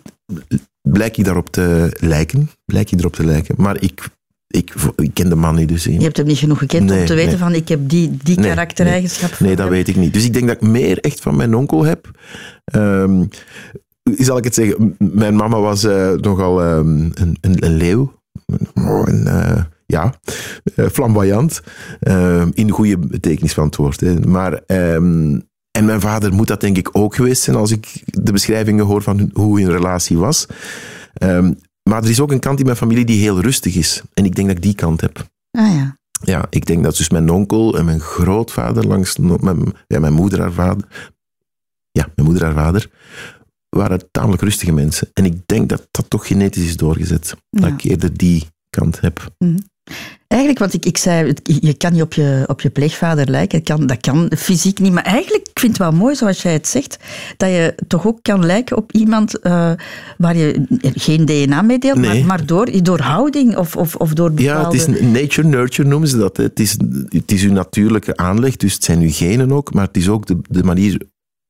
[0.82, 2.50] blijk je daarop te lijken.
[2.66, 3.56] Blijk je erop te lijken.
[3.58, 4.10] Maar ik
[4.52, 5.84] ik, ik, ken de man niet dus.
[5.84, 8.50] Je hebt hem niet genoeg gekend om te weten van ik heb die, die nee,
[8.50, 9.40] karaktereigenschap.
[9.40, 10.14] Nee, dat weet ik niet.
[10.14, 12.12] Dus ik denk dat ik meer echt van mijn onkel heb.
[12.76, 13.28] Um,
[14.04, 18.14] zal ik het zeggen, mijn mama was uh, nogal um, een, een, een, leeuw.
[18.74, 20.14] Een, uh, ja,
[20.76, 21.62] uh, flamboyant.
[22.54, 24.00] in de goede betekenis van het woord.
[24.00, 24.20] Hè.
[24.20, 28.32] Maar, um, en mijn vader moet dat denk ik ook geweest zijn als ik de
[28.32, 30.46] beschrijvingen hoor van hoe hun relatie was.
[31.24, 31.58] Um,
[31.92, 34.02] maar er is ook een kant in mijn familie die heel rustig is.
[34.14, 35.26] En ik denk dat ik die kant heb.
[35.52, 35.98] Ah ja.
[36.24, 40.40] Ja, ik denk dat dus mijn onkel en mijn grootvader langs mijn, ja, mijn moeder
[40.40, 41.12] haar vader.
[41.92, 42.90] Ja, mijn moeder haar vader.
[43.70, 45.10] Waren tamelijk rustige mensen.
[45.14, 47.36] En ik denk dat dat toch genetisch is doorgezet.
[47.50, 49.34] Dat ik eerder die kant heb.
[49.38, 49.70] Mm
[50.32, 53.78] Eigenlijk, want ik, ik zei, je kan niet op je, op je pleegvader lijken, dat
[53.78, 54.94] kan, dat kan fysiek niet.
[54.94, 56.98] Maar eigenlijk, ik vind het wel mooi, zoals jij het zegt,
[57.38, 59.72] dat je toch ook kan lijken op iemand uh,
[60.18, 60.66] waar je
[60.96, 62.18] geen DNA mee deelt, nee.
[62.20, 64.78] maar, maar, door, door houding of, of, of door bepaalde...
[64.78, 66.38] Ja, het is nature-nurture noemen ze dat.
[66.38, 66.78] Het is,
[67.10, 70.26] het is uw natuurlijke aanleg, dus het zijn uw genen ook, maar het is ook
[70.26, 71.02] de, de manier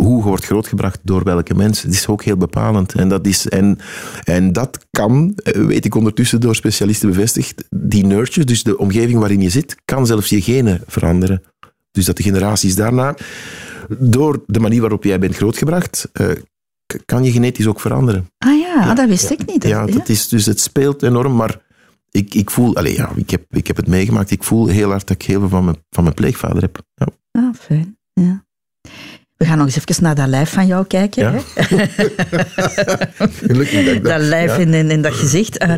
[0.03, 1.87] hoe wordt grootgebracht door welke mensen.
[1.87, 2.93] Het is ook heel bepalend.
[2.93, 3.77] En dat, is, en,
[4.23, 9.19] en dat kan, eh, weet ik ondertussen door specialisten bevestigd, die nurture, dus de omgeving
[9.19, 11.43] waarin je zit, kan zelfs je genen veranderen.
[11.91, 13.15] Dus dat de generaties daarna,
[13.99, 16.31] door de manier waarop jij bent grootgebracht, uh,
[17.05, 18.27] kan je genetisch ook veranderen.
[18.37, 19.63] Ah ja, ja dat wist ik niet.
[19.63, 21.61] Ja, dat is, dus het speelt enorm, maar
[22.11, 25.07] ik, ik voel, allez, ja, ik, heb, ik heb het meegemaakt, ik voel heel hard
[25.07, 26.81] dat ik heel veel van mijn, van mijn pleegvader heb.
[26.95, 27.07] Ja.
[27.31, 27.97] Ah, fijn.
[28.13, 28.45] Ja.
[29.41, 31.32] We gaan nog eens even naar dat lijf van jou kijken.
[31.32, 31.39] Ja.
[33.47, 34.58] Gelukkig dat, dat lijf ja.
[34.58, 35.63] in, in, dat gezicht.
[35.63, 35.73] Uh,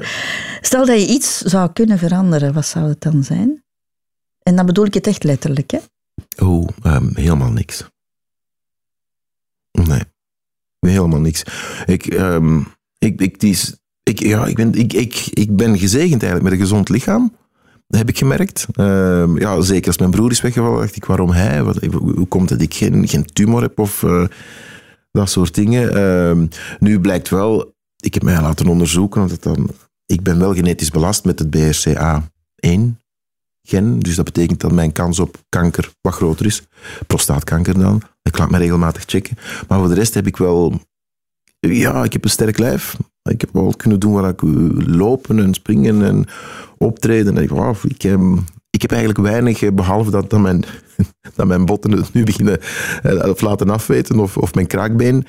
[0.62, 3.64] stel dat je iets zou kunnen veranderen, wat zou het dan zijn?
[4.42, 5.80] En dan bedoel ik het echt letterlijk, hè?
[6.46, 7.86] Oh, um, helemaal niks.
[9.72, 10.02] Nee,
[10.80, 11.44] helemaal niks.
[11.86, 16.24] Ik, um, ik, ik, die is, ik, ja, ik, ben, ik, ik, ik ben gezegend
[16.24, 17.36] eigenlijk met een gezond lichaam
[17.98, 18.68] heb ik gemerkt.
[18.76, 21.64] Uh, ja, zeker als mijn broer is weggevallen, dacht ik, waarom hij?
[21.64, 24.26] Wat, hoe komt het dat ik geen, geen tumor heb of uh,
[25.12, 25.98] dat soort dingen?
[25.98, 26.48] Uh,
[26.80, 29.70] nu blijkt wel, ik heb mij laten onderzoeken, want dan,
[30.06, 33.02] ik ben wel genetisch belast met het BRCA1
[33.64, 34.00] gen.
[34.00, 36.64] Dus dat betekent dat mijn kans op kanker wat groter is.
[37.08, 38.02] Prostaatkanker dan.
[38.22, 39.38] Ik laat me regelmatig checken.
[39.68, 40.82] Maar voor de rest heb ik wel...
[41.60, 42.98] Ja, ik heb een sterk lijf.
[43.30, 44.42] Ik heb wel kunnen doen waar ik
[44.88, 46.26] lopen en springen en
[46.78, 47.38] optreden.
[47.38, 47.52] En ik,
[47.84, 48.20] ik, heb,
[48.70, 50.64] ik heb eigenlijk weinig, behalve dat, dat, mijn,
[51.36, 52.60] dat mijn botten het nu beginnen
[53.04, 55.28] eh, of laten afweten of, of mijn kraakbeen.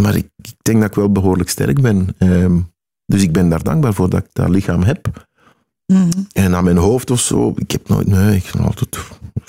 [0.00, 2.08] Maar ik, ik denk dat ik wel behoorlijk sterk ben.
[2.18, 2.72] Um,
[3.06, 5.26] dus ik ben daar dankbaar voor dat ik dat lichaam heb.
[5.86, 6.08] Mm.
[6.32, 8.98] En aan mijn hoofd of zo, ik heb nooit, nee, ik altijd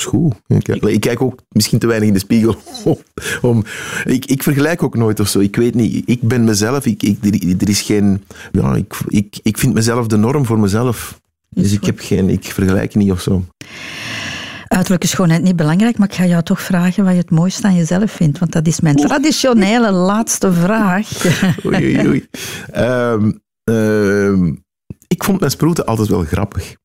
[0.04, 0.34] goed.
[0.48, 2.56] Ik, ik, kijk ook misschien te weinig in de spiegel.
[3.42, 3.64] Om,
[4.04, 5.40] ik, ik vergelijk ook nooit of zo.
[5.40, 6.86] Ik weet niet, ik ben mezelf.
[6.86, 7.26] Ik, ik,
[7.62, 11.22] er, is geen, ja, ik, ik, ik vind mezelf de norm voor mezelf.
[11.50, 13.46] Dus ik, heb geen, ik vergelijk niet of zo.
[14.68, 17.76] Uiterlijke schoonheid niet belangrijk, maar ik ga jou toch vragen wat je het mooiste aan
[17.76, 18.40] jezelf vindt.
[18.40, 21.10] Want dat is mijn traditionele laatste vraag.
[21.66, 22.28] Oei, oei, oei.
[22.76, 23.42] Um,
[23.76, 24.65] um,
[25.16, 26.76] ik vond mijn sproeten altijd wel grappig.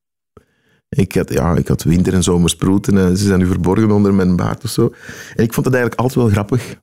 [0.88, 4.36] Ik had, ja, ik had winter- en zomersproeten en ze zijn nu verborgen onder mijn
[4.36, 4.94] baard of zo.
[5.34, 6.76] En ik vond het eigenlijk altijd wel grappig.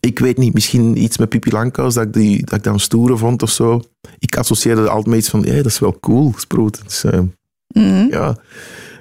[0.00, 3.16] Ik weet niet, misschien iets met Pipi Langkous, dat ik, die, dat ik dan stoere
[3.16, 3.80] vond of zo.
[4.18, 6.84] Ik associeerde altijd met iets van, ja, dat is wel cool, sproeten.
[6.84, 7.20] Dus, uh,
[7.66, 8.06] mm.
[8.10, 8.36] Ja,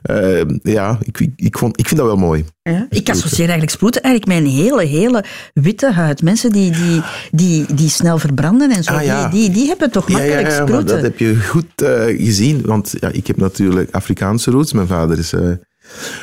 [0.10, 2.46] uh, ja ik, ik, vond, ik vind dat wel mooi.
[2.62, 6.22] Ja, ik associeer eigenlijk sproeten eigenlijk met een hele, hele witte huid.
[6.22, 9.30] Mensen die, die, die, die snel verbranden en zo, ah, ja.
[9.30, 10.88] die, die, die hebben toch makkelijk ja, ja, sproeten.
[10.88, 14.74] dat heb je goed uh, gezien, want ja, ik heb natuurlijk Afrikaanse roots.
[14.74, 15.52] Mijn vader is uh,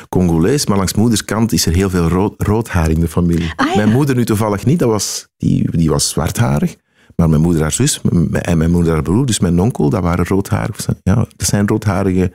[0.09, 3.53] Congolees, maar langs moeders kant is er heel veel rood, rood haar in de familie.
[3.55, 6.75] Ah, Mijn moeder nu toevallig niet, dat was, die, die was zwartharig.
[7.19, 8.01] Maar mijn moeder, haar zus
[8.31, 10.97] en mijn moeder, broer, dus mijn onkel, dat waren roodharige.
[11.03, 12.31] Ja, dat zijn roodharige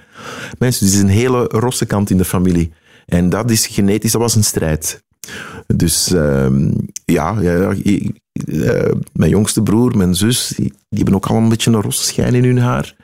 [0.59, 0.87] mensen.
[0.87, 2.73] Dus is een hele rosse kant in de familie.
[3.07, 5.03] En dat is genetisch, dat was een strijd.
[5.67, 6.71] Dus ehm,
[7.05, 11.71] ja, ja, uh, mijn jongste broer, mijn zus, die, die, hebben ook al een beetje
[11.71, 12.97] een rosse schijn in hun haar.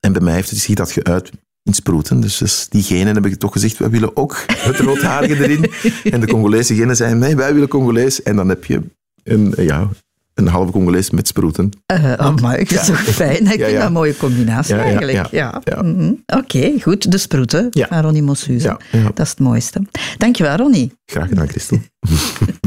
[0.00, 1.30] En bij mij heeft het zich dat geuit
[1.62, 2.20] in sproeten.
[2.20, 5.70] Dus, dus die genen heb ik toch gezegd, wij willen ook het roodharige erin.
[6.12, 8.22] En de Congolese genen zijn, nee, wij willen Congolees.
[8.22, 8.80] En dan heb je
[9.24, 9.90] een, ja,
[10.34, 11.70] een halve Congolees met sproeten.
[11.92, 13.46] Uh, maar ik vind het toch fijn.
[13.46, 15.26] Ik vind dat een mooie combinatie eigenlijk.
[15.30, 16.12] Ja, mhm.
[16.26, 17.10] Oké, goed.
[17.10, 18.76] De sproeten van Ronnie Mossuze.
[18.90, 19.82] Dat is het mooiste.
[20.18, 20.92] Dankjewel, Ronnie.
[21.06, 21.78] Graag gedaan, Christel.